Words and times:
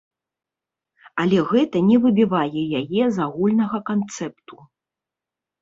Але 1.23 1.37
гэта 1.51 1.77
не 1.89 1.97
выбівае 2.05 2.63
яе 2.81 3.03
з 3.19 3.23
агульнага 3.27 3.77
канцэпту. 3.91 4.55